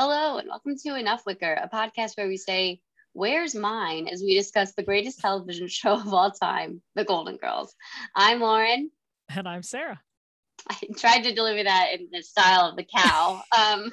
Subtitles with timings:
[0.00, 2.80] Hello, and welcome to Enough Wicker, a podcast where we say,
[3.14, 4.06] Where's mine?
[4.06, 7.74] as we discuss the greatest television show of all time, The Golden Girls.
[8.14, 8.92] I'm Lauren.
[9.28, 10.00] And I'm Sarah.
[10.70, 13.42] I tried to deliver that in the style of the cow.
[13.58, 13.90] um,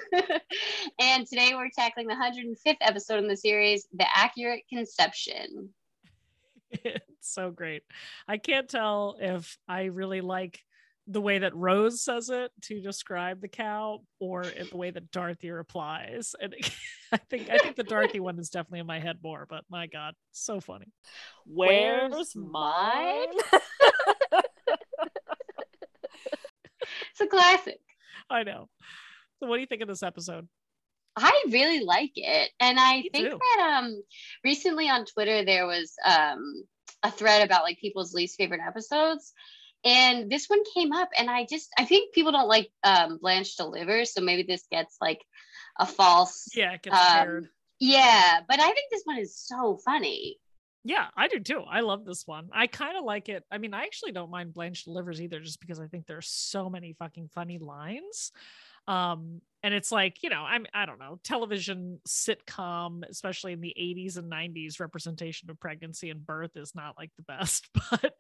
[1.02, 5.70] and today we're tackling the 105th episode in the series, The Accurate Conception.
[6.70, 7.82] It's so great.
[8.28, 10.62] I can't tell if I really like
[11.08, 15.52] the way that Rose says it to describe the cow or the way that Dorothy
[15.52, 16.34] replies.
[16.40, 16.56] And
[17.12, 19.88] I think I think the Dorothy one is definitely in my head more, but my
[19.88, 20.92] God, so funny.
[21.46, 23.28] Where's mine?
[27.12, 27.80] it's a classic.
[28.30, 28.70] I know.
[29.40, 30.48] So what do you think of this episode?
[31.16, 32.52] I really like it.
[32.60, 33.40] And I Me think too.
[33.40, 34.04] that um
[34.44, 36.64] recently on Twitter there was um
[37.04, 39.34] a thread about like people's least favorite episodes
[39.86, 43.56] and this one came up and i just i think people don't like um blanche
[43.56, 45.24] delivers so maybe this gets like
[45.80, 47.48] a false yeah it gets um,
[47.80, 50.38] yeah but i think this one is so funny.
[50.88, 51.62] Yeah i do too.
[51.68, 52.50] I love this one.
[52.54, 53.44] I kind of like it.
[53.50, 56.70] I mean i actually don't mind blanche delivers either just because i think there's so
[56.70, 58.32] many fucking funny lines
[58.88, 63.76] um and it's like you know i'm i don't know television sitcom especially in the
[63.78, 68.14] 80s and 90s representation of pregnancy and birth is not like the best but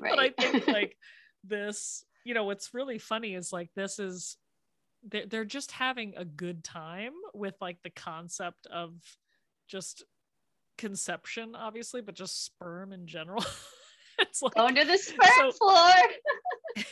[0.00, 0.10] right.
[0.10, 0.96] but i think like
[1.44, 4.36] this you know what's really funny is like this is
[5.08, 8.94] they're, they're just having a good time with like the concept of
[9.68, 10.04] just
[10.76, 13.44] conception obviously but just sperm in general
[14.18, 15.92] it's like going to the sperm so, floor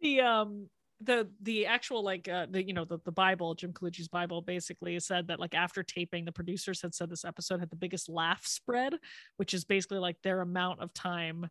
[0.00, 0.68] the um
[1.00, 4.98] the the actual like uh the you know the, the bible jim Colucci's bible basically
[4.98, 8.44] said that like after taping the producers had said this episode had the biggest laugh
[8.44, 8.94] spread
[9.36, 11.48] which is basically like their amount of time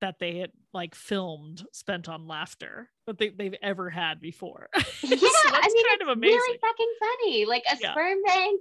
[0.00, 4.68] that they had like filmed spent on laughter that they, they've ever had before.
[5.02, 6.36] Yeah so i mean kind of amazing.
[6.36, 7.44] really fucking funny.
[7.46, 7.92] Like a yeah.
[7.92, 8.60] sperm bank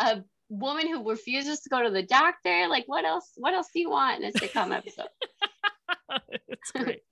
[0.00, 3.80] a woman who refuses to go to the doctor like what else what else do
[3.80, 5.08] you want in a sitcom episode?
[6.48, 7.02] It's great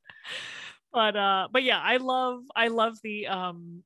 [0.92, 3.82] but uh but yeah i love i love the um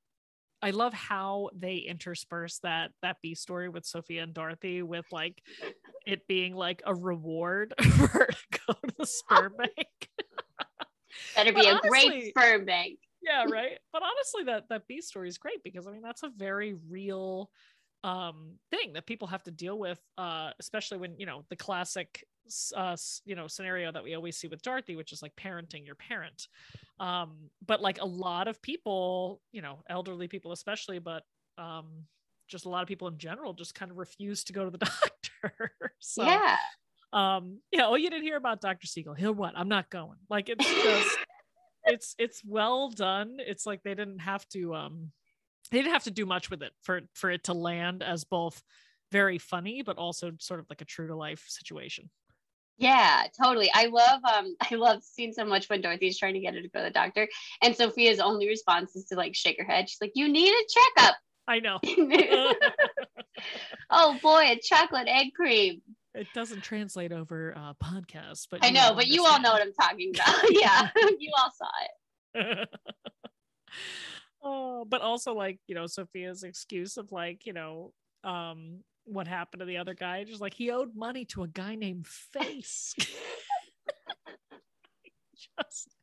[0.62, 5.42] i love how they intersperse that that b story with sophia and dorothy with like
[6.06, 8.28] it being like a reward for
[8.66, 10.08] go to the sperm bank
[11.36, 13.78] better be a great sperm bank yeah right?
[13.92, 17.50] But honestly that that b story is great because i mean that's a very real
[18.02, 22.22] um thing that people have to deal with uh especially when you know the classic
[22.76, 25.94] uh you know scenario that we always see with Dorothy which is like parenting your
[25.94, 26.48] parent.
[27.00, 31.22] Um but like a lot of people you know elderly people especially but
[31.58, 32.04] um
[32.48, 34.78] just a lot of people in general just kind of refuse to go to the
[35.42, 35.72] doctor.
[35.98, 36.56] So yeah.
[37.12, 38.86] um yeah oh you didn't hear about Dr.
[38.86, 39.14] Siegel.
[39.14, 39.54] He'll what?
[39.56, 40.18] I'm not going.
[40.28, 41.16] Like it's just
[41.84, 43.36] it's it's well done.
[43.38, 45.12] It's like they didn't have to um
[45.70, 48.62] they didn't have to do much with it for for it to land as both
[49.12, 52.10] very funny but also sort of like a true to life situation
[52.76, 53.70] yeah totally.
[53.74, 56.68] I love um i love seeing so much when dorothy's trying to get her to
[56.68, 57.28] go to the doctor
[57.62, 59.88] and sophia's only response is to like shake her head.
[59.88, 61.16] She's like you need a checkup.
[61.46, 61.78] I know.
[63.90, 65.82] Oh boy a chocolate egg cream.
[66.14, 69.72] It doesn't translate over uh podcast but i know but you all know what i'm
[69.72, 70.34] talking about.
[70.50, 72.68] Yeah you all saw it.
[74.46, 77.92] Oh, but also like you know Sophia's excuse of like you know
[78.24, 81.74] um what happened to the other guy just like he owed money to a guy
[81.74, 82.94] named Face.
[85.36, 85.96] just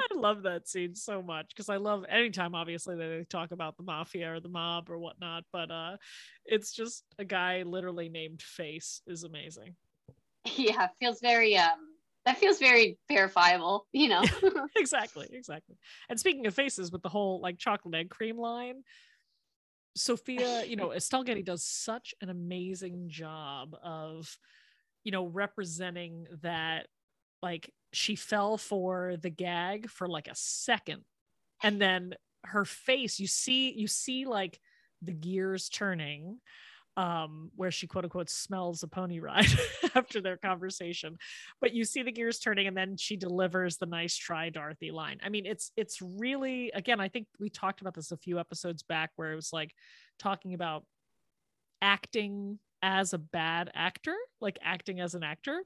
[0.00, 3.82] I love that scene so much because I love anytime obviously they talk about the
[3.82, 5.96] mafia or the mob or whatnot, but uh
[6.44, 9.74] it's just a guy literally named Face is amazing.
[10.56, 11.90] Yeah, feels very um
[12.26, 14.22] that feels very verifiable, you know.
[14.76, 15.76] exactly, exactly.
[16.08, 18.82] And speaking of faces, with the whole like chocolate egg cream line,
[19.96, 24.38] Sophia, you know, Estelle Getty does such an amazing job of,
[25.04, 26.86] you know, representing that
[27.42, 31.02] like she fell for the gag for like a second
[31.62, 32.14] and then
[32.44, 34.60] her face you see you see like
[35.02, 36.38] the gears turning
[37.00, 39.46] um, where she quote unquote smells a pony ride
[39.94, 41.16] after their conversation.
[41.58, 45.18] But you see the gears turning, and then she delivers the nice try Dorothy line.
[45.24, 48.82] I mean, it's it's really again, I think we talked about this a few episodes
[48.82, 49.74] back where it was like
[50.18, 50.84] talking about
[51.80, 55.62] acting as a bad actor, like acting as an actor.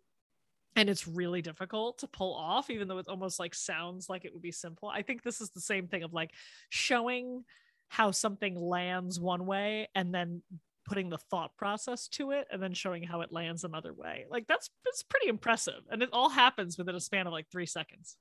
[0.77, 4.33] And it's really difficult to pull off, even though it almost like sounds like it
[4.33, 4.89] would be simple.
[4.89, 6.31] I think this is the same thing of like
[6.69, 7.45] showing
[7.89, 10.43] how something lands one way and then
[10.87, 14.27] putting the thought process to it and then showing how it lands another way.
[14.31, 15.83] Like that's it's pretty impressive.
[15.91, 18.17] And it all happens within a span of like three seconds.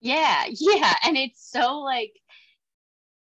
[0.00, 0.94] Yeah, yeah.
[1.04, 2.12] And it's so like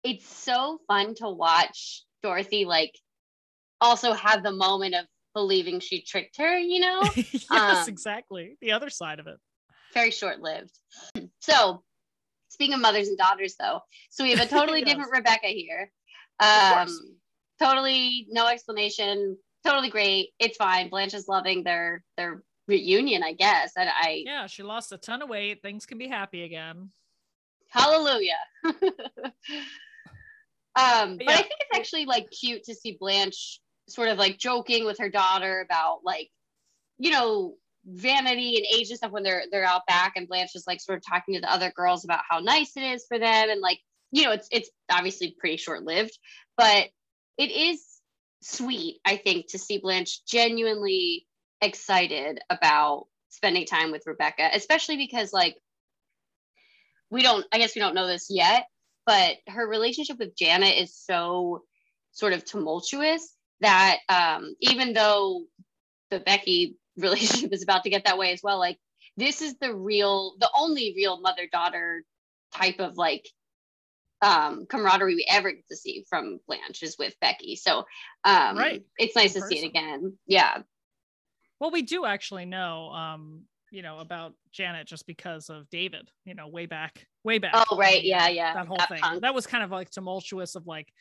[0.04, 2.94] it's so fun to watch Dorothy like
[3.80, 7.02] also have the moment of believing she tricked her, you know?
[7.16, 8.58] yes, um, exactly.
[8.62, 9.38] The other side of it.
[9.94, 10.78] Very short lived.
[11.40, 11.84] So,
[12.50, 14.90] speaking of mothers and daughters, though, so we have a totally yes.
[14.90, 15.92] different Rebecca here.
[16.40, 16.88] Um,
[17.62, 19.38] totally no explanation.
[19.64, 20.30] Totally great.
[20.40, 20.90] It's fine.
[20.90, 23.74] Blanche is loving their their reunion, I guess.
[23.78, 25.62] And I yeah, she lost a ton of weight.
[25.62, 26.90] Things can be happy again.
[27.70, 28.34] Hallelujah.
[28.66, 28.74] um,
[30.74, 31.32] but yeah.
[31.32, 35.10] I think it's actually like cute to see Blanche sort of like joking with her
[35.10, 36.30] daughter about like,
[36.98, 37.56] you know,
[37.86, 40.98] vanity and age and stuff when they're they're out back and Blanche is like sort
[40.98, 43.80] of talking to the other girls about how nice it is for them and like
[44.12, 46.16] you know it's it's obviously pretty short lived
[46.58, 46.90] but
[47.42, 47.84] it is
[48.42, 51.28] sweet I think to see Blanche genuinely
[51.62, 55.56] excited about spending time with Rebecca especially because like
[57.10, 58.66] we don't I guess we don't know this yet
[59.06, 61.64] but her relationship with Janet is so
[62.12, 65.46] sort of tumultuous that um, even though
[66.10, 68.78] the Becky relationship is about to get that way as well, like
[69.18, 72.04] this is the real, the only real mother daughter
[72.54, 73.28] type of like
[74.22, 77.56] um, camaraderie we ever get to see from Blanche is with Becky.
[77.56, 77.86] So
[78.24, 78.84] um, right.
[78.98, 80.18] it's nice to see it again.
[80.28, 80.64] Yeah.
[81.60, 86.36] Well, we do actually know, um, you know, about Janet just because of David, you
[86.36, 87.54] know, way back, way back.
[87.54, 88.04] Oh, right.
[88.04, 88.28] Yeah.
[88.30, 88.54] Yeah.
[88.54, 89.00] That whole that thing.
[89.00, 89.22] Punk.
[89.22, 90.92] That was kind of like tumultuous of like,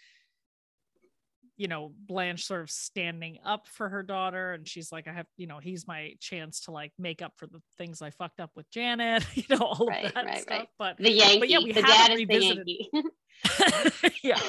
[1.60, 5.26] you know blanche sort of standing up for her daughter and she's like i have
[5.36, 8.50] you know he's my chance to like make up for the things i fucked up
[8.56, 10.58] with janet you know all right, of that right, stuff.
[10.58, 10.68] right.
[10.78, 12.66] but the yankee but yeah we the haven't revisited
[14.22, 14.40] yeah.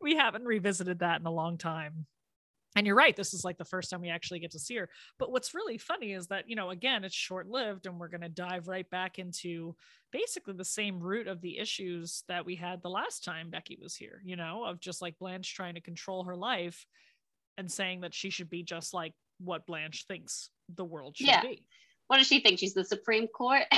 [0.00, 2.06] We haven't revisited that in a long time
[2.76, 4.88] and you're right this is like the first time we actually get to see her
[5.18, 8.20] but what's really funny is that you know again it's short lived and we're going
[8.20, 9.74] to dive right back into
[10.12, 13.96] basically the same root of the issues that we had the last time becky was
[13.96, 16.86] here you know of just like blanche trying to control her life
[17.58, 21.42] and saying that she should be just like what blanche thinks the world should yeah.
[21.42, 21.64] be
[22.08, 23.64] what does she think she's the supreme court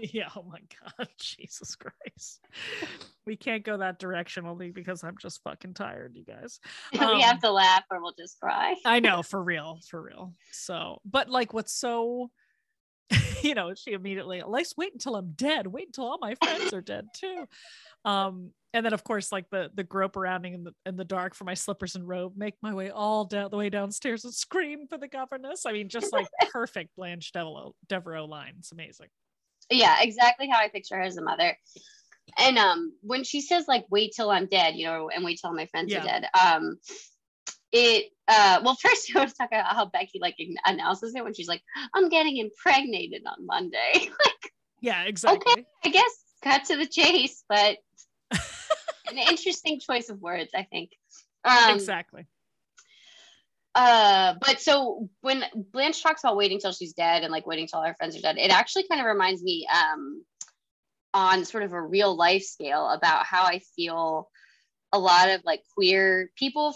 [0.12, 0.28] yeah.
[0.36, 1.08] Oh my God.
[1.18, 2.40] Jesus Christ.
[3.26, 6.60] We can't go that direction only because I'm just fucking tired, you guys.
[6.98, 8.74] Um, we have um, to laugh or we'll just cry.
[8.84, 9.78] I know, for real.
[9.88, 10.34] For real.
[10.52, 12.30] So, but like what's so,
[13.42, 15.66] you know, she immediately, let's wait until I'm dead.
[15.66, 17.46] Wait until all my friends are dead too.
[18.04, 21.34] Um, and then of course like the the grope around in the in the dark
[21.34, 24.86] for my slippers and robe make my way all down the way downstairs and scream
[24.86, 29.08] for the governess i mean just like perfect blanche devereaux, devereaux line it's amazing
[29.70, 31.56] yeah, exactly how I picture her as a mother.
[32.38, 35.52] And um, when she says like "wait till I'm dead," you know, and wait till
[35.52, 36.00] my friends yeah.
[36.00, 36.78] are dead, um,
[37.72, 41.48] it uh, well, first I was talk about how Becky like announces it when she's
[41.48, 41.62] like,
[41.94, 45.52] "I'm getting impregnated on Monday." like, yeah, exactly.
[45.52, 47.78] Okay, I guess cut to the chase, but
[49.12, 50.90] an interesting choice of words, I think.
[51.44, 52.26] Um, exactly
[53.74, 57.80] uh but so when blanche talks about waiting till she's dead and like waiting till
[57.80, 60.24] her friends are dead it actually kind of reminds me um
[61.14, 64.28] on sort of a real life scale about how i feel
[64.92, 66.74] a lot of like queer people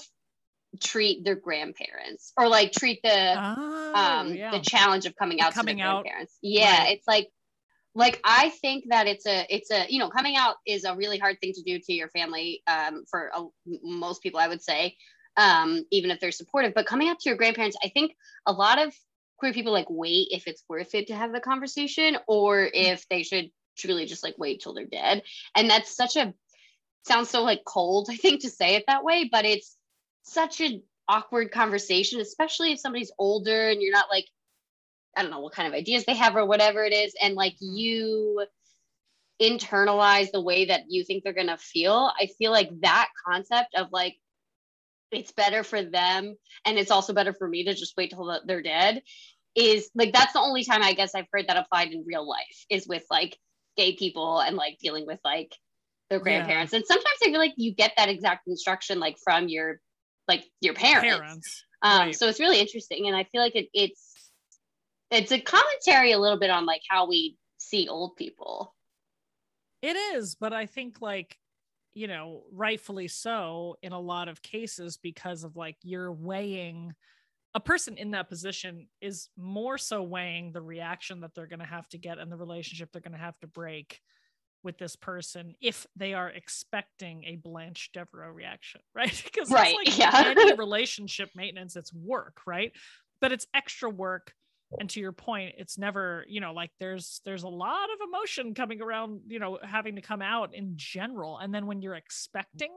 [0.81, 4.53] treat their grandparents or like treat the oh, um yeah.
[4.53, 6.97] the challenge of coming out coming to their grandparents yeah right.
[6.97, 7.29] it's like
[7.94, 11.19] like i think that it's a it's a you know coming out is a really
[11.19, 13.44] hard thing to do to your family um for a,
[13.82, 14.96] most people i would say
[15.37, 16.75] um, even if they're supportive.
[16.75, 18.12] But coming up to your grandparents, I think
[18.47, 18.95] a lot of
[19.38, 23.23] queer people like wait if it's worth it to have the conversation or if they
[23.23, 25.23] should truly just like wait till they're dead.
[25.57, 26.33] And that's such a
[27.07, 29.76] sounds so like cold, I think, to say it that way, but it's
[30.23, 34.26] such an awkward conversation, especially if somebody's older and you're not like,
[35.16, 37.14] I don't know what kind of ideas they have or whatever it is.
[37.21, 38.44] And like you
[39.40, 42.12] internalize the way that you think they're going to feel.
[42.18, 44.16] I feel like that concept of like,
[45.11, 48.62] it's better for them and it's also better for me to just wait till they're
[48.62, 49.00] dead
[49.54, 52.64] is like that's the only time I guess I've heard that applied in real life
[52.68, 53.38] is with like
[53.76, 55.54] gay people and like dealing with like
[56.11, 56.73] their grandparents.
[56.73, 56.78] Yeah.
[56.78, 59.80] And sometimes I feel like you get that exact instruction like from your
[60.26, 61.16] like your parents.
[61.16, 61.64] parents.
[61.83, 62.14] Um, right.
[62.14, 63.06] so it's really interesting.
[63.06, 64.13] And I feel like it, it's
[65.11, 68.75] it's a commentary a little bit on like how we see old people.
[69.82, 71.38] It is, but I think like
[71.94, 76.92] you know, rightfully so in a lot of cases because of like you're weighing
[77.54, 81.64] a person in that position is more so weighing the reaction that they're going to
[81.64, 84.00] have to get and the relationship they're going to have to break
[84.64, 89.23] with this person if they are expecting a Blanche Devereaux reaction, right?
[89.25, 90.34] because right, like yeah.
[90.37, 92.73] any relationship maintenance, it's work, right?
[93.20, 94.32] But it's extra work
[94.78, 98.54] and to your point it's never you know like there's there's a lot of emotion
[98.54, 102.73] coming around you know having to come out in general and then when you're expecting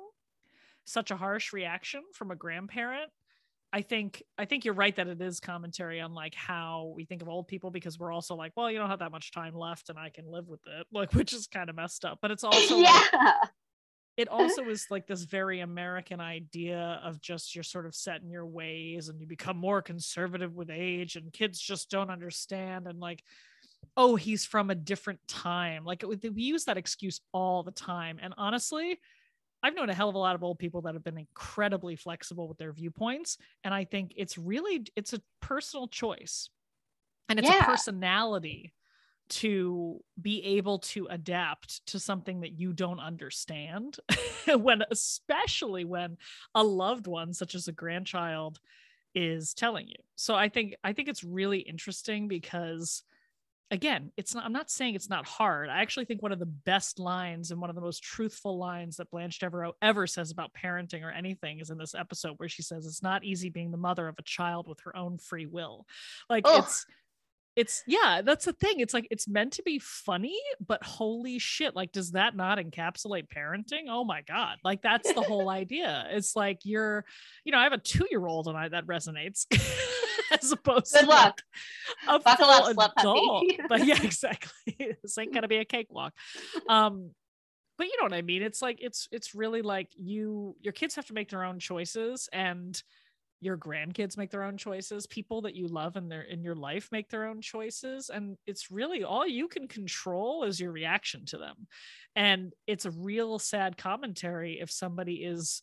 [0.85, 3.11] such a harsh reaction from a grandparent
[3.73, 7.21] I think I think you're right that it is commentary on like how we think
[7.21, 9.89] of old people because we're also like, well, you don't have that much time left
[9.89, 12.19] and I can live with it, like which is kind of messed up.
[12.21, 13.01] But it's also yeah.
[13.13, 13.33] Like,
[14.17, 14.41] it uh-huh.
[14.41, 18.45] also is like this very American idea of just you're sort of set in your
[18.45, 23.23] ways and you become more conservative with age and kids just don't understand and like
[23.95, 28.33] oh he's from a different time like we use that excuse all the time and
[28.37, 28.99] honestly
[29.63, 32.47] I've known a hell of a lot of old people that have been incredibly flexible
[32.47, 33.39] with their viewpoints.
[33.63, 36.49] And I think it's really, it's a personal choice
[37.27, 37.63] and it's yeah.
[37.63, 38.73] a personality
[39.29, 43.97] to be able to adapt to something that you don't understand
[44.47, 46.17] when especially when
[46.55, 48.59] a loved one such as a grandchild
[49.15, 53.03] is telling you so i think i think it's really interesting because
[53.71, 55.69] again, it's not, I'm not saying it's not hard.
[55.69, 58.97] I actually think one of the best lines and one of the most truthful lines
[58.97, 62.61] that Blanche Devereaux ever says about parenting or anything is in this episode where she
[62.61, 65.85] says it's not easy being the mother of a child with her own free will.
[66.29, 66.59] Like oh.
[66.59, 66.85] it's
[67.57, 68.79] it's yeah, that's the thing.
[68.81, 73.27] It's like it's meant to be funny, but holy shit, like does that not encapsulate
[73.35, 73.85] parenting?
[73.89, 74.57] Oh my god.
[74.63, 76.05] Like that's the whole idea.
[76.11, 77.03] It's like you're,
[77.43, 79.47] you know, I have a 2-year-old and I that resonates.
[80.31, 81.41] as opposed to Good to luck.
[82.07, 83.45] a Buckle full up, adult.
[83.69, 84.95] but yeah, exactly.
[85.01, 86.13] this ain't gonna be a cakewalk.
[86.69, 87.11] Um,
[87.77, 88.43] but you know what I mean?
[88.43, 92.29] It's like it's it's really like you your kids have to make their own choices
[92.33, 92.79] and
[93.39, 96.89] your grandkids make their own choices people that you love in their in your life
[96.91, 101.37] make their own choices and it's really all you can control is your reaction to
[101.37, 101.67] them.
[102.15, 105.61] And it's a real sad commentary if somebody is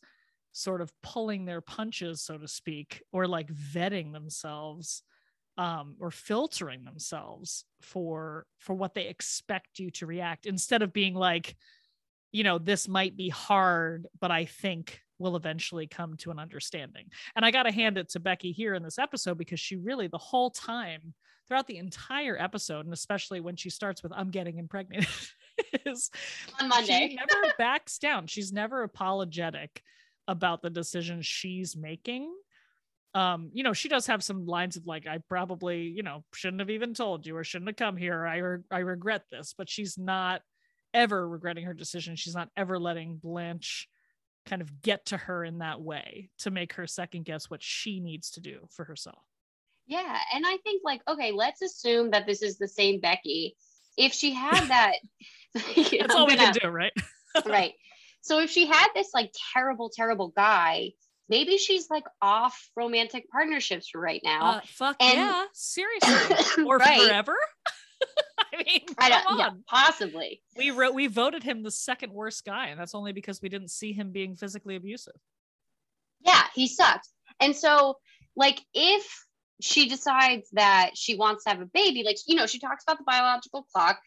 [0.53, 5.03] sort of pulling their punches, so to speak, or like vetting themselves
[5.59, 11.15] um, or filtering themselves for for what they expect you to react instead of being
[11.15, 11.57] like,
[12.33, 17.07] you know, this might be hard, but I think will eventually come to an understanding.
[17.37, 20.09] And I got to hand it to Becky here in this episode because she really
[20.09, 21.15] the whole time
[21.47, 25.09] throughout the entire episode, and especially when she starts with "I'm getting impregnated,"
[25.87, 26.11] is
[26.61, 27.11] on Monday.
[27.11, 28.27] She never backs down.
[28.27, 29.83] She's never apologetic
[30.27, 32.33] about the decision she's making
[33.15, 36.61] um you know she does have some lines of like i probably you know shouldn't
[36.61, 39.69] have even told you or shouldn't have come here i re- i regret this but
[39.69, 40.43] she's not
[40.93, 43.89] ever regretting her decision she's not ever letting blanche
[44.45, 48.01] kind of get to her in that way to make her second guess what she
[48.01, 49.25] needs to do for herself
[49.87, 53.57] yeah and i think like okay let's assume that this is the same becky
[53.97, 54.95] if she had that
[55.55, 56.93] that's all we can do right
[57.47, 57.75] right
[58.25, 60.93] so if she had this like terrible, terrible guy,
[61.29, 64.43] maybe she's like off romantic partnerships right now.
[64.43, 67.03] Uh, fuck and, yeah, seriously, or right.
[67.03, 67.37] forever.
[68.53, 70.43] I mean, I don't, yeah, possibly.
[70.57, 73.71] We wrote, we voted him the second worst guy, and that's only because we didn't
[73.71, 75.15] see him being physically abusive.
[76.21, 77.09] Yeah, he sucked.
[77.41, 77.99] And so,
[78.37, 79.07] like, if
[79.61, 82.99] she decides that she wants to have a baby, like, you know, she talks about
[82.99, 84.01] the biological clock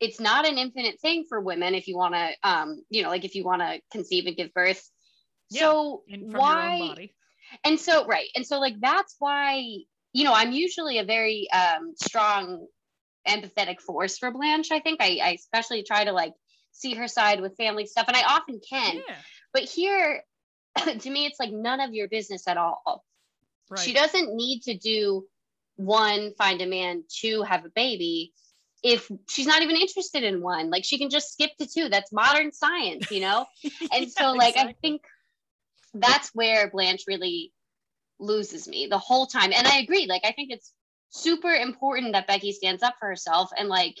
[0.00, 3.24] it's not an infinite thing for women if you want to um you know like
[3.24, 4.88] if you want to conceive and give birth
[5.50, 7.08] yeah, so why
[7.64, 9.64] and so right and so like that's why
[10.12, 12.66] you know i'm usually a very um strong
[13.26, 15.00] empathetic force for blanche i think.
[15.02, 16.34] I, I especially try to like
[16.72, 18.96] see her side with family stuff and i often can.
[18.96, 19.14] Yeah.
[19.52, 20.22] but here
[20.76, 23.04] to me it's like none of your business at all.
[23.70, 23.80] Right.
[23.80, 25.26] she doesn't need to do
[25.76, 28.32] one find a man two have a baby
[28.82, 30.68] if she's not even interested in one.
[30.68, 31.88] Like she can just skip to two.
[31.88, 33.46] That's modern science you know?
[33.92, 34.72] And yeah, so like exactly.
[34.72, 35.02] i think
[35.94, 37.52] that's where blanche really
[38.18, 39.52] loses me the whole time.
[39.52, 40.72] And i agree like i think it's
[41.14, 43.96] super important that becky stands up for herself and like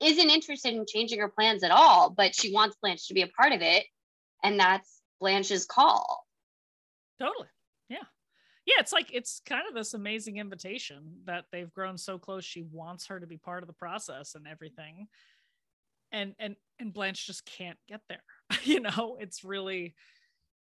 [0.00, 3.28] isn't interested in changing her plans at all but she wants blanche to be a
[3.28, 3.84] part of it
[4.42, 6.26] and that's blanche's call.
[7.18, 7.48] Totally.
[7.88, 7.98] Yeah.
[8.66, 8.74] Yeah.
[8.78, 12.44] it's like it's kind of this amazing invitation that they've grown so close.
[12.44, 15.08] She wants her to be part of the process and everything.
[16.12, 18.22] And and and blanche just can't get there.
[18.64, 19.94] You know it's really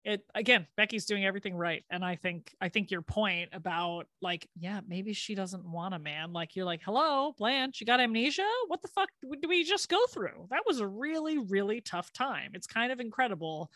[0.06, 4.48] it again becky's doing everything right and i think i think your point about like
[4.56, 8.48] yeah maybe she doesn't want a man like you're like hello blanche you got amnesia
[8.68, 9.10] what the fuck
[9.42, 13.00] do we just go through that was a really really tough time it's kind of
[13.00, 13.70] incredible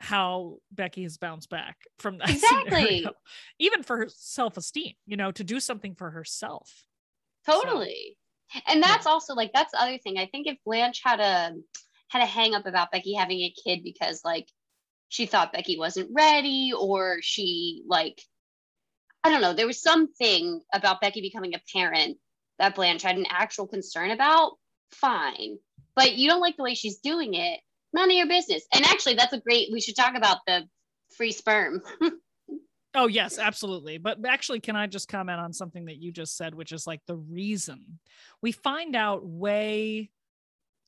[0.00, 2.30] how Becky has bounced back from that.
[2.40, 2.70] Exactly.
[2.70, 3.12] Scenario.
[3.58, 6.84] Even for her self esteem, you know, to do something for herself.
[7.46, 8.16] Totally.
[8.50, 9.12] So, and that's yeah.
[9.12, 10.18] also like, that's the other thing.
[10.18, 11.54] I think if Blanche had a,
[12.08, 14.48] had a hang up about Becky having a kid because like
[15.10, 18.22] she thought Becky wasn't ready or she like,
[19.22, 22.16] I don't know, there was something about Becky becoming a parent
[22.58, 24.52] that Blanche had an actual concern about,
[24.90, 25.58] fine.
[25.94, 27.60] But you don't like the way she's doing it
[27.92, 28.64] none of your business.
[28.72, 29.68] And actually, that's a great.
[29.72, 30.64] We should talk about the
[31.16, 31.82] free sperm.
[32.94, 33.98] oh yes, absolutely.
[33.98, 37.00] But actually, can I just comment on something that you just said, which is like
[37.06, 37.98] the reason
[38.42, 40.10] we find out way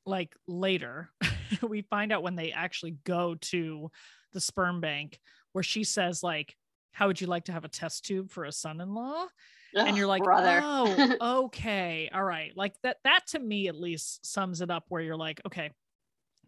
[0.04, 1.10] like later.
[1.62, 3.90] we find out when they actually go to
[4.32, 5.18] the sperm bank
[5.52, 6.56] where she says like
[6.92, 9.26] how would you like to have a test tube for a son-in-law?
[9.74, 10.60] And you're like brother.
[10.62, 11.16] oh
[11.46, 12.52] okay all right.
[12.54, 15.70] Like that that to me at least sums it up where you're like okay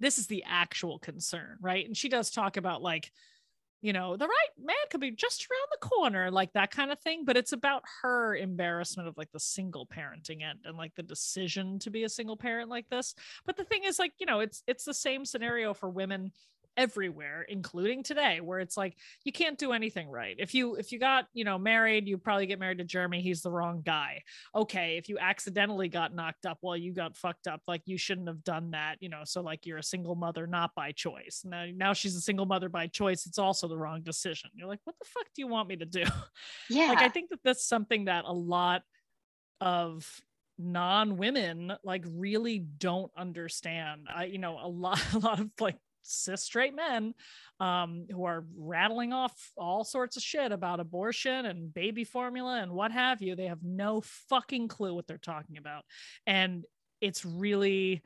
[0.00, 1.86] this is the actual concern right?
[1.86, 3.10] And she does talk about like
[3.84, 6.98] you know the right man could be just around the corner like that kind of
[7.00, 11.02] thing but it's about her embarrassment of like the single parenting end and like the
[11.02, 13.14] decision to be a single parent like this.
[13.44, 16.32] But the thing is like you know it's it's the same scenario for women
[16.76, 20.36] everywhere including today where it's like you can't do anything right.
[20.38, 23.42] If you if you got you know married you probably get married to jeremy he's
[23.42, 24.22] the wrong guy.
[24.54, 28.28] Okay if you accidentally got knocked up while you got fucked up like you shouldn't
[28.28, 31.42] have done that you know so like you're a single mother not by choice.
[31.44, 34.50] Now now she's a single mother by choice it's also the wrong decision.
[34.54, 36.04] You're like what the fuck do you want me to do?
[36.70, 38.82] Yeah like i think that that's something that a lot
[39.60, 40.20] of
[40.58, 44.06] non-women like really don't understand.
[44.14, 47.14] I you know a lot a lot of like cis straight men
[47.60, 52.72] um, who are rattling off all sorts of shit about abortion and baby formula and
[52.72, 53.34] what have you.
[53.34, 55.84] They have no fucking clue what they're talking about.
[56.26, 56.64] And
[57.00, 58.02] it's really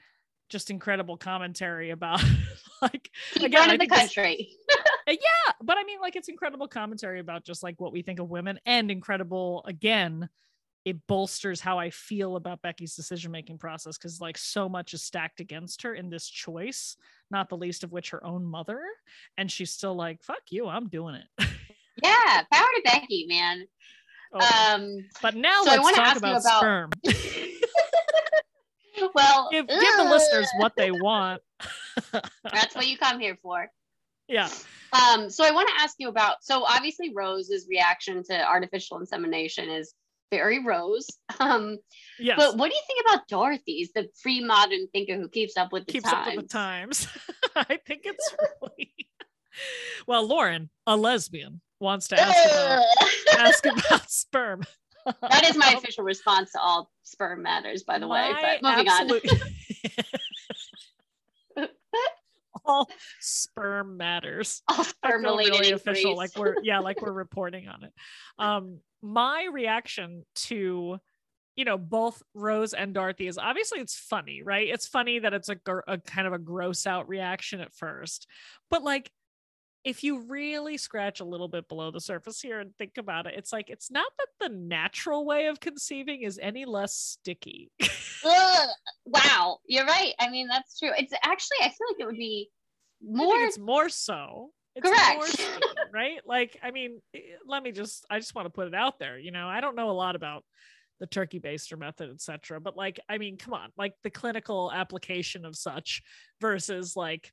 [0.48, 2.22] just incredible commentary about
[2.82, 4.48] like Keep again, the country.
[5.08, 8.28] Yeah, but I mean, like it's incredible commentary about just like what we think of
[8.28, 10.28] women and incredible again
[10.84, 15.02] it bolsters how I feel about Becky's decision making process because like so much is
[15.02, 16.96] stacked against her in this choice,
[17.30, 18.80] not the least of which her own mother.
[19.36, 21.26] And she's still like, fuck you, I'm doing it.
[22.02, 23.66] yeah, power to Becky, man.
[24.32, 26.90] Oh, um, but now so let's talk about, about, sperm.
[29.14, 31.42] well, give, give the listeners what they want.
[32.12, 33.68] That's what you come here for.
[34.28, 34.48] Yeah.
[34.92, 39.70] Um, so I want to ask you about so obviously Rose's reaction to artificial insemination
[39.70, 39.94] is
[40.30, 41.08] very Rose.
[41.40, 41.78] Um,
[42.18, 42.36] yes.
[42.36, 45.86] But what do you think about Dorothy's, the free modern thinker who keeps up with
[45.86, 46.26] the keeps times?
[46.26, 47.08] up with the times?
[47.56, 48.92] I think it's really
[50.08, 50.26] well.
[50.26, 54.64] Lauren, a lesbian, wants to ask about, ask about sperm.
[55.22, 58.58] that is my official response to all sperm matters, by the my way.
[58.60, 59.32] But moving absolute...
[59.32, 59.38] on.
[62.68, 62.88] All
[63.20, 64.62] sperm matters.
[64.68, 67.92] All sperm really official, like we're yeah, like we're reporting on it.
[68.38, 70.98] Um, my reaction to
[71.56, 74.68] you know both rose and dorothy is obviously it's funny right?
[74.68, 78.26] It's funny that it's a, gr- a kind of a gross out reaction at first
[78.70, 79.10] but like
[79.84, 83.34] if you really scratch a little bit below the surface here and think about it
[83.36, 87.70] it's like it's not that the natural way of conceiving is any less sticky.
[89.06, 90.12] Wow you're right.
[90.18, 90.90] I mean that's true.
[90.98, 92.50] It's actually i feel like it would be
[93.02, 95.50] more it's more so it's Correct.
[95.92, 96.20] right?
[96.24, 99.18] Like, I mean, eh, let me just, I just want to put it out there.
[99.18, 100.44] You know, I don't know a lot about
[101.00, 102.60] the turkey baster method, etc.
[102.60, 106.02] But like, I mean, come on, like the clinical application of such
[106.40, 107.32] versus like,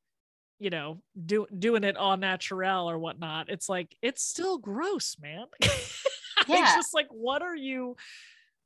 [0.60, 3.50] you know, do, doing it all natural or whatnot.
[3.50, 5.46] It's like, it's still gross, man.
[5.62, 5.68] yeah.
[6.48, 7.96] it's just like, what are you,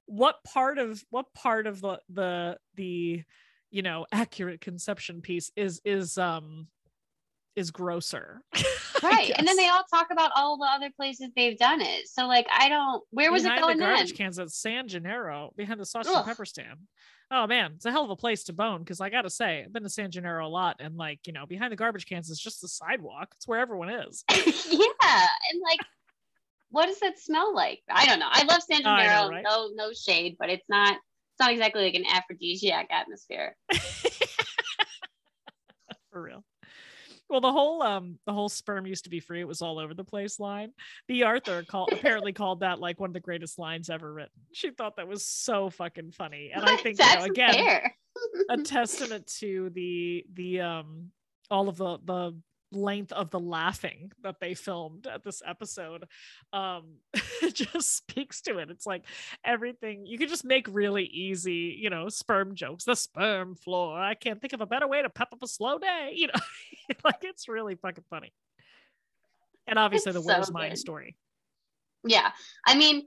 [0.06, 3.24] what part of, what part of the, the, the,
[3.72, 6.68] you know, accurate conception piece is, is, um,
[7.60, 8.42] is grosser.
[9.04, 9.32] right.
[9.38, 12.08] And then they all talk about all the other places they've done it.
[12.08, 14.18] So like I don't where was behind it going the garbage then?
[14.18, 16.80] cans at San Gennaro behind the sausage and pepper stand.
[17.32, 19.74] Oh man, it's a hell of a place to bone because I gotta say, I've
[19.74, 22.40] been to San Gennaro a lot and like, you know, behind the garbage cans is
[22.40, 23.30] just the sidewalk.
[23.36, 24.24] It's where everyone is.
[24.32, 25.28] yeah.
[25.52, 25.80] And like
[26.72, 27.82] what does that smell like?
[27.90, 28.30] I don't know.
[28.30, 29.24] I love San Gennaro.
[29.24, 29.44] Know, right?
[29.44, 33.56] No, no shade, but it's not it's not exactly like an aphrodisiac atmosphere.
[36.12, 36.44] For real
[37.30, 39.42] well the whole um the whole sperm used to be free.
[39.42, 40.72] It was all over the place line.
[41.08, 44.32] Bea Arthur called apparently called that like one of the greatest lines ever written.
[44.52, 46.52] She thought that was so fucking funny.
[46.54, 47.82] And i think you know, again
[48.50, 51.12] a testament to the the um
[51.52, 52.36] all of the the
[52.72, 56.06] length of the laughing that they filmed at this episode
[56.54, 56.84] um
[57.42, 58.70] it just speaks to it.
[58.70, 59.06] It's like
[59.44, 62.84] everything you could just make really easy you know sperm jokes.
[62.84, 64.00] The sperm floor.
[64.00, 66.34] I can't think of a better way to pep up a slow day you know
[67.04, 68.34] like it's really fucking funny
[69.68, 71.16] and obviously it's the so mine story
[72.04, 72.32] yeah
[72.66, 73.04] i mean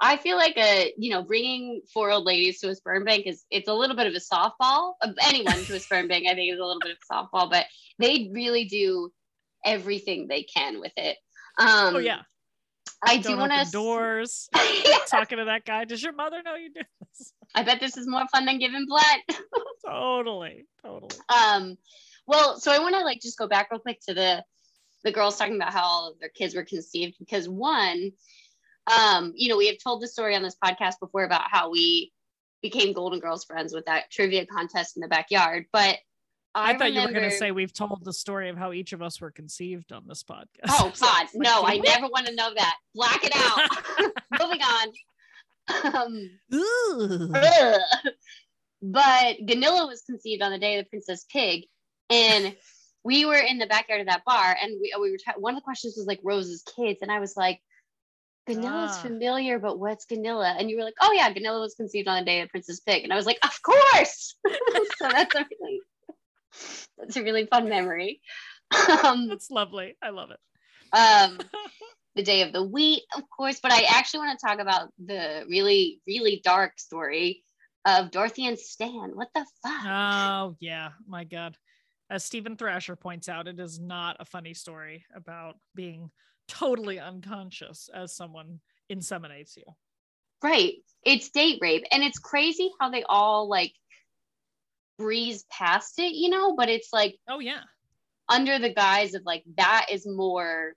[0.00, 3.44] I feel like a you know bringing four old ladies to a sperm bank is
[3.50, 4.94] it's a little bit of a softball.
[5.22, 7.66] Anyone to a sperm bank, I think, is a little bit of a softball, but
[7.98, 9.12] they really do
[9.64, 11.16] everything they can with it.
[11.58, 12.22] Um, oh yeah,
[13.06, 14.48] I Don't do want to doors.
[15.08, 15.84] talking to that guy.
[15.84, 17.32] Does your mother know you do this?
[17.54, 19.38] I bet this is more fun than giving blood.
[19.86, 21.16] totally, totally.
[21.28, 21.76] Um,
[22.26, 24.44] Well, so I want to like just go back real quick to the
[25.04, 28.12] the girls talking about how all of their kids were conceived because one,
[28.86, 32.10] um, you know, we have told the story on this podcast before about how we
[32.62, 35.98] became Golden Girls friends with that trivia contest in the backyard, but
[36.54, 37.00] I, I thought remember...
[37.00, 39.30] you were going to say we've told the story of how each of us were
[39.30, 40.68] conceived on this podcast.
[40.68, 41.64] Oh God, no!
[41.64, 42.76] I never want to know that.
[42.94, 44.12] Black it out.
[44.40, 44.88] Moving on.
[45.94, 46.30] Um,
[48.82, 51.64] but Gunilla was conceived on the day of the Princess Pig,
[52.10, 52.56] and
[53.04, 55.58] we were in the backyard of that bar, and we we were tra- one of
[55.58, 57.60] the questions was like Rose's kids, and I was like,
[58.48, 59.02] Gunilla's ah.
[59.02, 60.54] familiar, but what's Gunilla?
[60.58, 63.04] And you were like, oh yeah, Gunilla was conceived on the day of Princess Pig,
[63.04, 64.36] and I was like, of course.
[64.98, 65.80] so that's a really
[66.98, 68.20] that's a really fun memory.
[69.04, 69.96] Um, that's lovely.
[70.02, 70.40] I love it.
[70.96, 71.38] Um,
[72.14, 75.44] the day of the wheat, of course, but I actually want to talk about the
[75.48, 77.42] really, really dark story
[77.84, 79.12] of Dorothy and Stan.
[79.14, 79.84] What the fuck?
[79.84, 81.56] Oh yeah, my god.
[82.10, 86.10] As Steven Thrasher points out, it is not a funny story about being
[86.48, 88.60] totally unconscious as someone
[88.92, 89.64] inseminates you.
[90.42, 90.74] Right.
[91.02, 91.84] It's date rape.
[91.90, 93.72] And it's crazy how they all like
[94.98, 97.62] breeze past it, you know, but it's like, oh, yeah.
[98.28, 100.74] Under the guise of like, that is more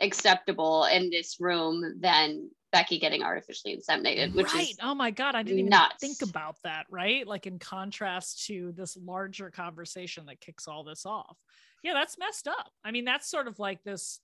[0.00, 4.70] acceptable in this room than Becky getting artificially inseminated, which right.
[4.70, 7.26] is oh my god, I didn't even think about that, right?
[7.26, 11.36] Like in contrast to this larger conversation that kicks all this off.
[11.82, 12.70] Yeah, that's messed up.
[12.84, 14.20] I mean, that's sort of like this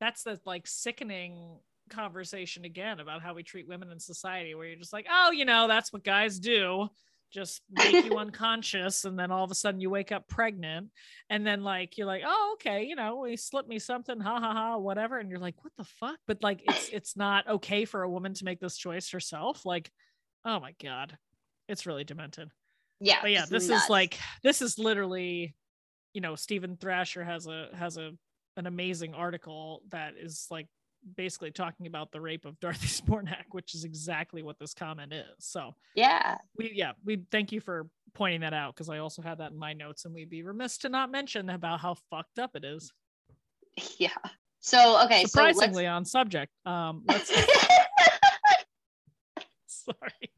[0.00, 1.58] that's the like sickening
[1.90, 5.44] conversation again about how we treat women in society where you're just like, "Oh, you
[5.44, 6.88] know, that's what guys do."
[7.32, 10.90] Just make you unconscious and then all of a sudden you wake up pregnant
[11.28, 14.52] and then like you're like oh okay you know he slipped me something ha ha
[14.52, 18.02] ha whatever and you're like what the fuck but like it's it's not okay for
[18.02, 19.90] a woman to make this choice herself like
[20.46, 21.18] oh my god
[21.68, 22.48] it's really demented
[23.00, 23.84] yeah but yeah this nuts.
[23.84, 25.54] is like this is literally
[26.16, 28.10] you know Steven Thrasher has a has a
[28.56, 30.66] an amazing article that is like
[31.16, 35.26] basically talking about the rape of Dorothy Zbornak, which is exactly what this comment is.
[35.38, 39.38] So yeah, we yeah we thank you for pointing that out because I also had
[39.38, 42.56] that in my notes, and we'd be remiss to not mention about how fucked up
[42.56, 42.92] it is.
[43.98, 44.08] Yeah.
[44.60, 46.50] So okay, surprisingly so on subject.
[46.64, 47.30] Um, let's.
[49.66, 50.32] Sorry.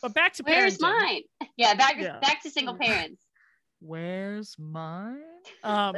[0.00, 0.80] But back to where's parenting.
[0.80, 1.22] mine?
[1.56, 2.20] Yeah, back yeah.
[2.20, 3.20] back to single parents.
[3.80, 5.18] Where's mine?
[5.64, 5.96] Um.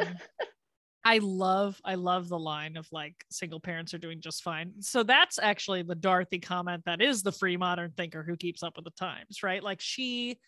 [1.05, 4.73] I love I love the line of like single parents are doing just fine.
[4.81, 8.77] So that's actually the Dorothy comment that is the free modern thinker who keeps up
[8.77, 9.63] with the times, right?
[9.63, 10.39] Like she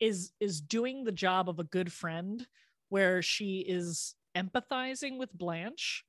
[0.00, 2.46] is is doing the job of a good friend
[2.88, 6.04] where she is empathizing with Blanche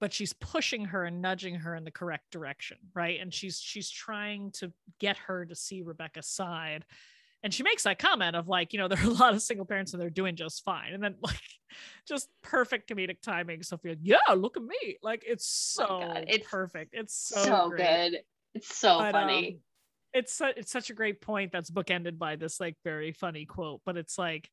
[0.00, 3.20] but she's pushing her and nudging her in the correct direction, right?
[3.20, 6.84] And she's she's trying to get her to see Rebecca's side
[7.44, 9.66] and she makes that comment of like you know there are a lot of single
[9.66, 10.92] parents and they're doing just fine.
[10.92, 11.38] And then like
[12.08, 13.62] just perfect comedic timing.
[13.62, 14.96] Sophia yeah look at me.
[15.02, 16.94] Like it's so oh it's perfect.
[16.94, 18.18] It's so, so good.
[18.54, 19.48] It's so but, funny.
[19.48, 19.60] um,
[20.14, 23.82] it's it's such a great point that's bookended by this like very funny quote.
[23.84, 24.50] But it's like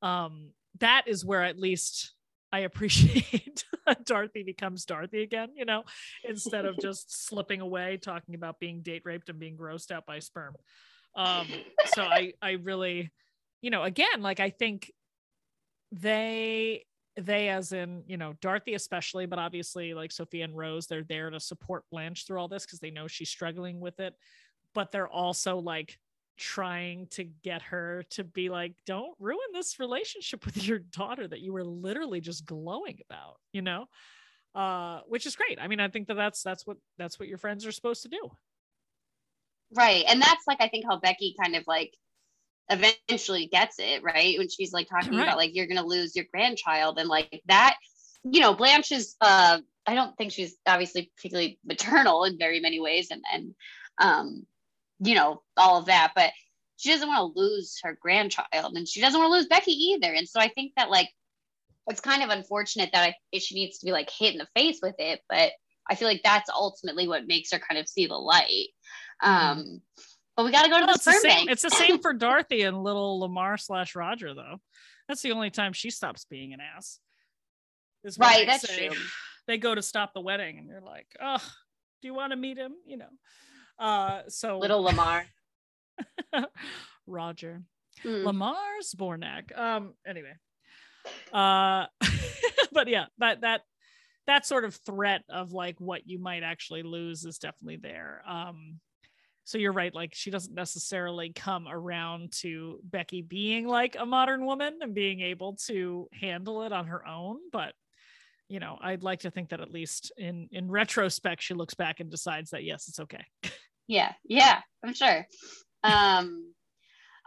[0.00, 2.12] um that is where at least
[2.50, 3.64] I appreciate
[4.04, 5.84] Dorothy becomes Dorothy again, you know,
[6.22, 10.18] instead of just slipping away talking about being date raped and being grossed out by
[10.18, 10.54] sperm.
[11.14, 11.46] Um,
[11.94, 13.10] so I I really,
[13.60, 14.90] you know, again, like I think
[15.92, 16.84] they
[17.16, 21.28] they as in you know dorothy especially but obviously like sophia and rose they're there
[21.28, 24.14] to support blanche through all this because they know she's struggling with it.
[24.74, 25.98] But they're also like
[26.38, 31.40] trying to get her to be like don't ruin this relationship with your daughter that
[31.40, 33.86] you were literally just glowing about you know?
[34.54, 35.58] Uh which is great.
[35.60, 38.08] I mean i think that that's that's what that's what your friends are supposed to
[38.08, 38.30] do
[39.74, 40.04] Right.
[40.08, 41.94] And that's like I think how Becky kind of like
[42.68, 44.38] eventually gets it, right?
[44.38, 45.22] When she's like talking right.
[45.22, 47.76] about like you're gonna lose your grandchild and like that,
[48.24, 52.80] you know, Blanche is uh I don't think she's obviously particularly maternal in very many
[52.80, 53.54] ways and and
[53.98, 54.46] um
[55.00, 56.32] you know all of that, but
[56.76, 60.12] she doesn't want to lose her grandchild and she doesn't want to lose Becky either.
[60.12, 61.08] And so I think that like
[61.88, 64.80] it's kind of unfortunate that I, she needs to be like hit in the face
[64.82, 65.52] with it, but
[65.88, 68.68] I feel like that's ultimately what makes her kind of see the light.
[69.22, 69.60] Mm-hmm.
[69.60, 69.82] Um,
[70.36, 71.50] but we got to go to well, the sperm the bank.
[71.50, 74.56] It's the same for Dorothy and little Lamar slash Roger, though.
[75.08, 76.98] That's the only time she stops being an ass.
[78.04, 78.88] Is right, that's say.
[78.88, 78.96] true.
[79.46, 81.42] They go to stop the wedding, and you're like, "Oh,
[82.00, 83.08] do you want to meet him?" You know.
[83.78, 85.26] Uh, so little Lamar,
[87.06, 87.62] Roger,
[88.04, 88.24] mm.
[88.24, 89.56] Lamar Zbornak.
[89.56, 90.34] Um, anyway,
[91.32, 91.86] uh,
[92.72, 93.62] but yeah, that that
[94.26, 98.22] that sort of threat of like what you might actually lose is definitely there.
[98.26, 98.80] Um,
[99.52, 104.46] so you're right like she doesn't necessarily come around to becky being like a modern
[104.46, 107.74] woman and being able to handle it on her own but
[108.48, 112.00] you know i'd like to think that at least in in retrospect she looks back
[112.00, 113.24] and decides that yes it's okay.
[113.88, 115.26] Yeah yeah i'm sure.
[115.82, 116.54] Um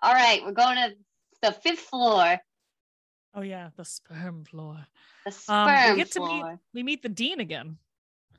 [0.01, 0.93] all right we're going to
[1.43, 2.39] the fifth floor.
[3.35, 4.87] Oh yeah the sperm floor.
[5.25, 6.27] The sperm um, we get floor.
[6.27, 7.77] to meet we meet the dean again.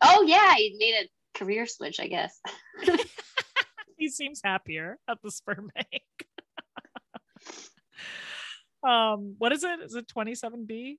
[0.03, 2.40] Oh yeah he made a career switch i guess
[3.98, 6.28] he seems happier at the sperm bank
[8.87, 10.98] um what is it is it 27b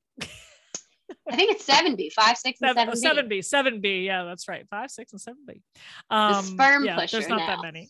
[1.29, 3.03] I think it's 7B, 5, 6, and 7B.
[3.03, 4.05] 7B, 7B.
[4.05, 4.65] Yeah, that's right.
[4.69, 5.62] 5, 6, and 7B.
[6.10, 7.19] Um, the sperm yeah, pusher.
[7.19, 7.47] There's not now.
[7.47, 7.89] that many.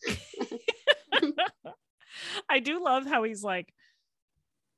[2.50, 3.74] I do love how he's like,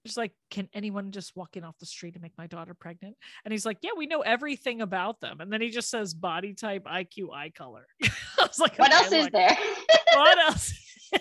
[0.06, 3.16] just like, can anyone just walk in off the street and make my daughter pregnant?
[3.44, 5.42] And he's like, yeah, we know everything about them.
[5.42, 7.86] And then he just says body type, IQ, eye color.
[8.04, 8.08] I
[8.44, 9.58] was like, what okay, else is like, there?
[10.14, 11.20] what else is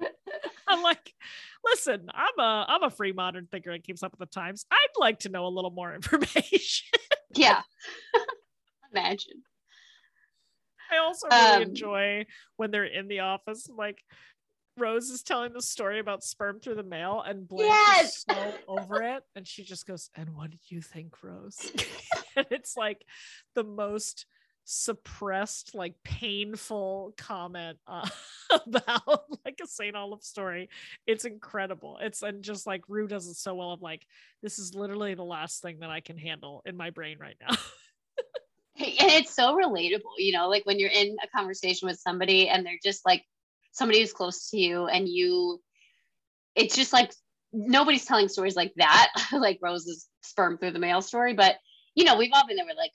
[0.00, 0.08] there?
[0.68, 1.12] I'm like,
[1.64, 4.64] listen, I'm a I'm a free modern thinker that keeps up with the times.
[4.70, 6.86] I'd like to know a little more information.
[7.34, 7.62] yeah.
[8.94, 9.42] Imagine.
[10.92, 13.98] I also really Um, enjoy when they're in the office, like
[14.76, 18.16] Rose is telling the story about sperm through the mail, and Blanche Yes!
[18.16, 21.72] is so over it, and she just goes, "And what did you think, Rose?"
[22.36, 23.04] and it's like
[23.54, 24.26] the most
[24.64, 28.08] suppressed, like painful comment uh,
[28.50, 30.68] about like a Saint Olaf story.
[31.06, 31.98] It's incredible.
[32.00, 33.72] It's and just like Rue does it so well.
[33.72, 34.06] Of like,
[34.42, 37.56] this is literally the last thing that I can handle in my brain right now.
[38.76, 42.64] and it's so relatable you know like when you're in a conversation with somebody and
[42.64, 43.24] they're just like
[43.72, 45.60] somebody who's close to you and you
[46.54, 47.12] it's just like
[47.52, 51.56] nobody's telling stories like that like rose's sperm through the mail story but
[51.94, 52.92] you know we've all been there we're like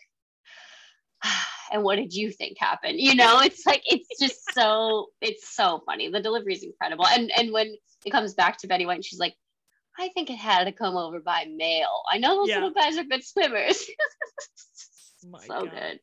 [1.71, 2.99] and what did you think happened?
[2.99, 6.09] You know it's like it's just so it's so funny.
[6.09, 7.07] The delivery is incredible.
[7.07, 9.33] And and when it comes back to betty white and she's like
[9.97, 12.03] i think it had to come over by mail.
[12.11, 12.55] I know those Yeah.
[12.55, 13.83] little guys are good swimmers.
[15.47, 15.71] So God.
[15.71, 15.99] good.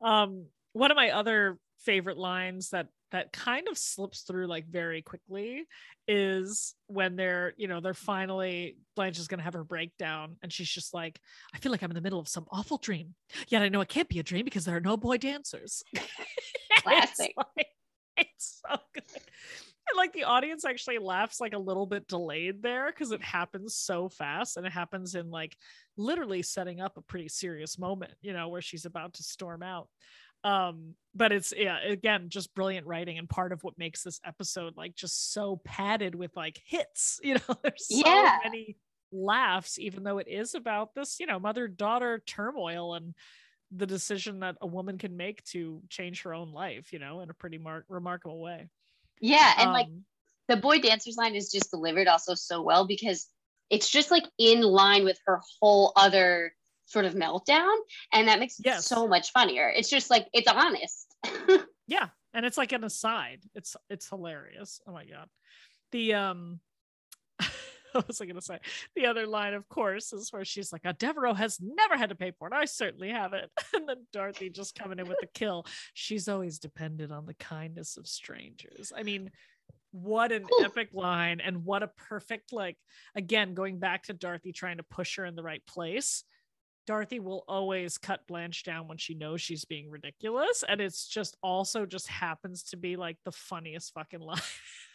[0.06, 5.02] Um one of my other favorite lines that that kind of slips through like very
[5.02, 5.66] quickly
[6.08, 10.52] is when they're you know they're finally blanche is going to have her breakdown and
[10.52, 11.20] she's just like
[11.54, 13.14] i feel like i'm in the middle of some awful dream
[13.48, 15.82] yet i know it can't be a dream because there are no boy dancers.
[16.78, 17.32] Classic.
[17.36, 17.66] it's, like,
[18.16, 19.04] it's so good.
[19.88, 23.74] And like the audience actually laughs like a little bit delayed there because it happens
[23.74, 25.56] so fast and it happens in like
[25.96, 29.88] literally setting up a pretty serious moment you know where she's about to storm out
[30.44, 34.76] um but it's yeah again just brilliant writing and part of what makes this episode
[34.76, 38.38] like just so padded with like hits you know there's so Yeah.
[38.44, 38.76] many
[39.12, 43.14] laughs even though it is about this you know mother daughter turmoil and
[43.70, 47.30] the decision that a woman can make to change her own life you know in
[47.30, 48.68] a pretty mar- remarkable way
[49.20, 50.04] Yeah, and like Um,
[50.48, 53.28] the boy dancers line is just delivered also so well because
[53.70, 57.74] it's just like in line with her whole other sort of meltdown,
[58.12, 59.68] and that makes it so much funnier.
[59.68, 61.14] It's just like it's honest.
[61.86, 63.40] yeah and it's like an aside.
[63.54, 64.80] It's it's hilarious.
[64.86, 65.28] Oh my god.
[65.92, 66.60] The um
[67.92, 68.58] what was i gonna say?
[68.96, 72.14] The other line of course is where she's like a devereaux has never had to
[72.14, 72.54] pay for it.
[72.54, 73.50] I certainly haven't.
[73.74, 75.66] And then dorothy just coming in with the kill.
[75.94, 78.92] She's always depended on the kindness of strangers.
[78.96, 79.30] I mean
[79.90, 80.64] what an Ooh.
[80.64, 82.78] epic line and what a perfect like
[83.14, 86.24] again going back to dorothy trying to push her in the right place
[86.86, 90.64] Dorothy will always cut Blanche down when she knows she's being ridiculous.
[90.66, 94.40] And it's just also just happens to be like the funniest fucking line.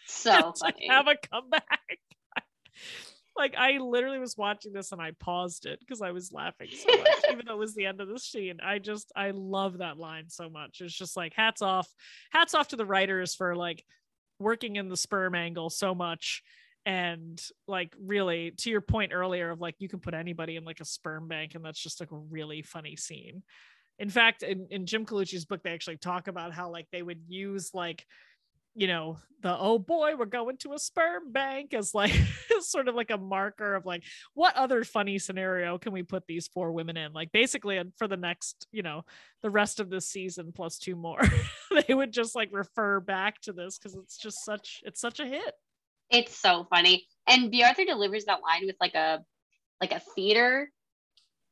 [0.06, 0.88] so funny.
[0.90, 2.00] have a comeback.
[3.38, 6.98] like I literally was watching this and I paused it because I was laughing so
[6.98, 8.58] much, even though it was the end of the scene.
[8.64, 10.82] I just I love that line so much.
[10.82, 11.88] It's just like hats off,
[12.32, 13.84] hats off to the writers for like
[14.40, 16.44] working in the sperm angle so much
[16.88, 20.80] and like really to your point earlier of like you can put anybody in like
[20.80, 23.44] a sperm bank and that's just like a really funny scene.
[24.00, 27.20] In fact in, in jim Colucci's book they actually talk about how like they would
[27.28, 28.06] use like
[28.74, 32.14] you know the oh boy we're going to a sperm bank as like
[32.62, 36.48] sort of like a marker of like what other funny scenario can we put these
[36.48, 37.12] four women in?
[37.12, 39.04] Like basically and for the next you know
[39.42, 41.22] the rest of this season plus two more
[41.88, 45.26] they would just like refer back to this because it's just such it's such a
[45.26, 45.54] hit
[46.12, 47.06] It's so funny.
[47.28, 49.20] And Bea Arthur delivers that line with like a
[49.82, 50.72] like a theater,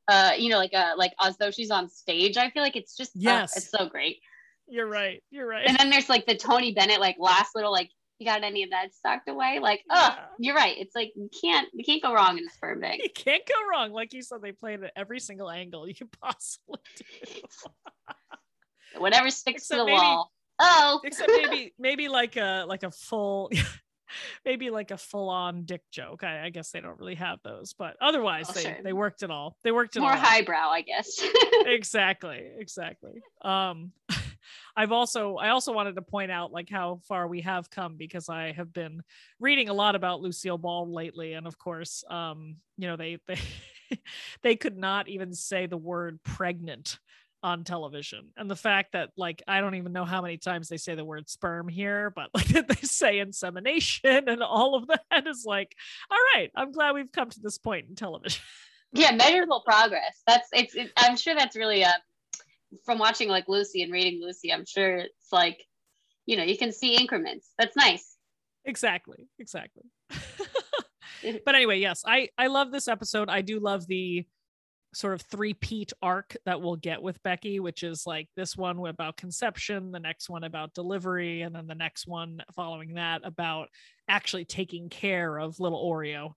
[0.08, 2.38] uh, you know, like a like as though she's on stage.
[2.38, 3.58] I feel like it's just uh, Yes.
[3.58, 4.20] it's so great.
[4.68, 5.22] You're right.
[5.30, 5.66] You're right.
[5.68, 8.70] And then there's like the Tony Bennett like last little like You got any of
[8.72, 9.60] that stocked away?
[9.62, 10.26] Like, oh, yeah.
[10.40, 10.76] you're right.
[10.78, 13.02] It's like you can't you can't go wrong in a sperm bank.
[13.04, 13.92] You can't go wrong.
[13.92, 17.42] Like you said, they played at every single angle you could possibly do.
[18.98, 20.32] Whatever sticks except to the maybe, wall.
[20.60, 23.52] Oh, except maybe maybe like a like a full
[24.46, 26.24] maybe like a full-on dick joke.
[26.24, 28.78] I, I, guess they don't really have those, but otherwise oh, they, sure.
[28.84, 29.58] they worked it all.
[29.64, 31.22] They worked it all more all highbrow, I guess.
[31.66, 33.22] exactly, exactly.
[33.42, 33.92] Um,
[34.76, 38.30] I've also I also wanted to point out like how far we have come because
[38.30, 39.02] I have been
[39.40, 43.40] reading a lot about Lucille Ball lately, and of course, um, you know they they
[44.44, 47.00] they could not even say the word pregnant
[47.46, 48.32] on television.
[48.36, 51.06] And the fact that like i don't even know how many times they say the
[51.06, 55.76] word sperm here but like they say insemination and all of that is like
[56.10, 58.42] all right i'm glad we've come to this point in television.
[58.94, 60.22] Yeah measurable progress.
[60.26, 61.92] That's it's it, i'm sure that's really uh
[62.86, 65.62] from watching like lucy and reading lucy i'm sure it's like
[66.26, 67.50] you know you can see increments.
[67.60, 68.16] That's nice.
[68.64, 69.84] Exactly exactly.
[71.44, 73.30] But anyway yes i i love this episode.
[73.30, 74.26] I do love the
[74.96, 79.18] sort of three-peat arc that we'll get with Becky, which is like this one about
[79.18, 83.68] conception, the next one about delivery, and then the next one following that about
[84.08, 86.32] actually taking care of little Oreo.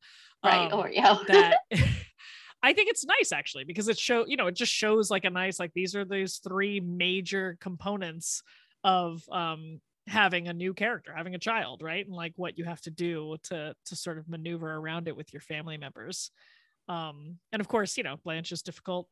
[0.44, 1.26] Right, um, Oreo.
[1.28, 1.58] that
[2.62, 5.30] I think it's nice actually because it show you know it just shows like a
[5.30, 8.42] nice like these are these three major components
[8.82, 12.80] of um having a new character having a child right and like what you have
[12.80, 16.30] to do to to sort of maneuver around it with your family members
[16.88, 19.08] um, and of course, you know, Blanche is difficult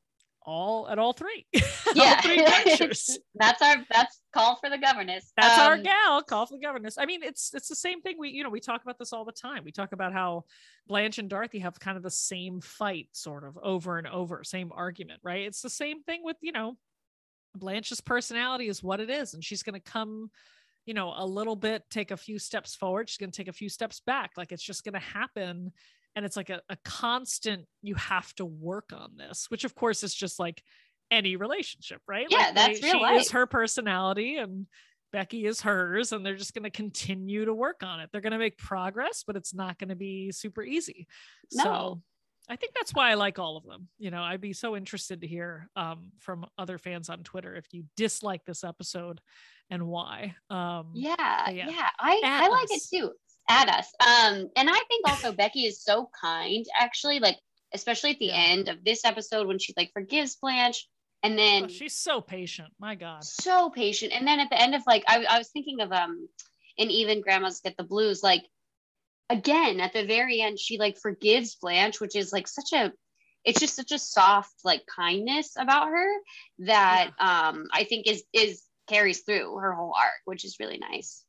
[0.46, 1.46] all at all three.
[1.94, 2.16] Yeah.
[2.16, 2.44] all three
[3.36, 5.32] that's our that's call for the governess.
[5.36, 6.98] That's um, our gal, call for the governess.
[6.98, 8.16] I mean, it's it's the same thing.
[8.18, 9.62] We, you know, we talk about this all the time.
[9.64, 10.44] We talk about how
[10.88, 14.72] Blanche and Dorothy have kind of the same fight, sort of over and over, same
[14.74, 15.46] argument, right?
[15.46, 16.76] It's the same thing with, you know,
[17.54, 20.30] Blanche's personality is what it is, and she's gonna come
[20.86, 23.52] you know a little bit take a few steps forward she's going to take a
[23.52, 25.72] few steps back like it's just going to happen
[26.16, 30.02] and it's like a, a constant you have to work on this which of course
[30.02, 30.62] is just like
[31.10, 32.26] any relationship right?
[32.30, 33.20] Yeah like that's they, real she life.
[33.20, 34.66] is her personality and
[35.12, 38.08] becky is hers and they're just going to continue to work on it.
[38.10, 41.06] They're going to make progress but it's not going to be super easy.
[41.52, 41.62] No.
[41.62, 42.02] so
[42.48, 43.88] i think that's why i like all of them.
[43.98, 47.66] You know i'd be so interested to hear um, from other fans on twitter if
[47.72, 49.20] you dislike this episode
[49.70, 50.34] and why.
[50.50, 53.12] Um yeah yeah, yeah i i like it too
[53.48, 53.92] at us.
[54.00, 57.38] Um, and I think also Becky is so kind, actually, like
[57.74, 58.44] especially at the yeah.
[58.48, 60.86] end of this episode when she like forgives Blanche.
[61.22, 62.68] And then oh, she's so patient.
[62.78, 63.24] My God.
[63.24, 64.12] So patient.
[64.12, 66.28] And then at the end of like I, I was thinking of um
[66.76, 68.42] in even grandmas get the blues, like
[69.30, 72.92] again at the very end, she like forgives Blanche, which is like such a
[73.44, 76.12] it's just such a soft like kindness about her
[76.60, 77.48] that yeah.
[77.48, 81.24] um I think is is carries through her whole arc, which is really nice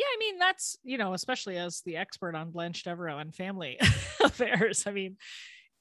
[0.00, 3.78] yeah, I mean that's you know, especially as the expert on Blanche Devereaux and family
[4.24, 4.84] affairs.
[4.86, 5.18] I mean,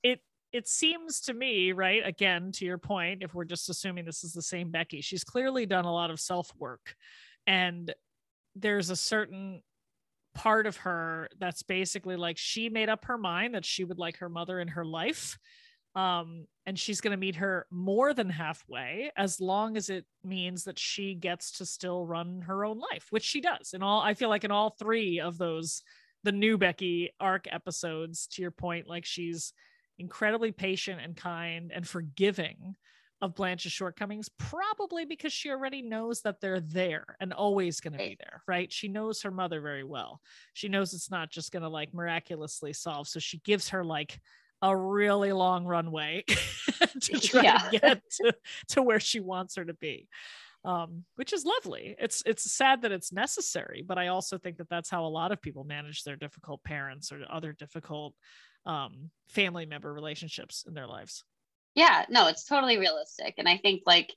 [0.03, 0.19] it
[0.51, 2.01] it seems to me, right?
[2.05, 5.65] Again, to your point, if we're just assuming this is the same Becky, she's clearly
[5.65, 6.95] done a lot of self work,
[7.47, 7.93] and
[8.57, 9.61] there's a certain
[10.35, 14.17] part of her that's basically like she made up her mind that she would like
[14.17, 15.37] her mother in her life
[15.95, 20.63] um, and she's going to meet her more than halfway as long as it means
[20.65, 24.13] that she gets to still run her own life which she does in all i
[24.13, 25.81] feel like in all three of those
[26.23, 29.53] the new becky arc episodes to your point like she's
[29.97, 32.75] incredibly patient and kind and forgiving
[33.21, 37.99] of Blanche's shortcomings, probably because she already knows that they're there and always going to
[37.99, 38.71] be there, right?
[38.71, 40.21] She knows her mother very well.
[40.53, 43.07] She knows it's not just going to like miraculously solve.
[43.07, 44.19] So she gives her like
[44.61, 46.23] a really long runway
[47.01, 47.57] to try yeah.
[47.57, 48.33] to get to,
[48.67, 50.07] to where she wants her to be
[50.65, 51.95] um, which is lovely.
[51.99, 55.31] It's it's sad that it's necessary but i also think that that's how a lot
[55.31, 58.13] of people manage their difficult parents or other difficult
[58.65, 61.23] um, family member relationships in their lives.
[61.75, 63.35] Yeah no it's totally realistic.
[63.37, 64.13] And i think like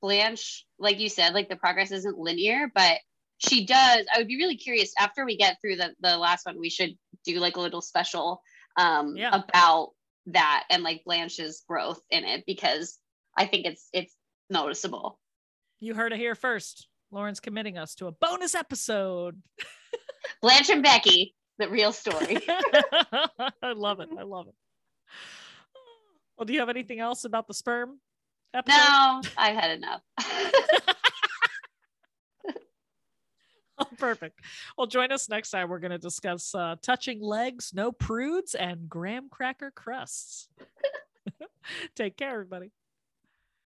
[0.00, 2.98] blanche like you said like the progress isn't linear but
[3.38, 6.60] she does i would be really curious after we get through the the last one
[6.60, 6.94] we should
[7.24, 8.42] do like a little special
[8.76, 9.30] um, yeah.
[9.30, 9.90] about
[10.26, 12.98] that and like Blanche's growth in it because
[13.36, 14.14] I think it's it's
[14.50, 15.18] noticeable.
[15.80, 16.88] You heard it here first.
[17.10, 19.40] Lauren's committing us to a bonus episode.
[20.42, 22.38] Blanche and Becky, the real story.
[22.48, 24.08] I love it.
[24.18, 24.54] I love it.
[26.36, 28.00] Well, do you have anything else about the sperm
[28.52, 28.78] episode?
[28.78, 30.00] No, I've had enough.
[33.98, 34.40] Perfect.
[34.76, 35.68] Well, join us next time.
[35.68, 40.48] We're going to discuss uh, touching legs, no prudes, and graham cracker crusts.
[41.96, 42.70] Take care, everybody.